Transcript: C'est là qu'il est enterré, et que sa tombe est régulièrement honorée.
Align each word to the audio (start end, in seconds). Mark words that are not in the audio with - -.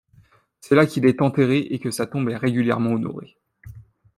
C'est 0.61 0.73
là 0.73 0.87
qu'il 0.87 1.05
est 1.05 1.21
enterré, 1.21 1.59
et 1.59 1.77
que 1.77 1.91
sa 1.91 2.07
tombe 2.07 2.27
est 2.31 2.35
régulièrement 2.35 2.93
honorée. 2.93 3.37